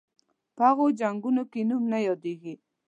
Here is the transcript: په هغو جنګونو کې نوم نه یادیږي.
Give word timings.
په 0.55 0.61
هغو 0.69 0.85
جنګونو 0.99 1.43
کې 1.51 1.61
نوم 1.69 1.83
نه 1.93 1.99
یادیږي. 2.07 2.53